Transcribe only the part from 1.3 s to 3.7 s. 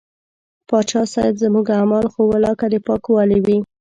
زموږ اعمال خو ولاکه د پاکوالي وي.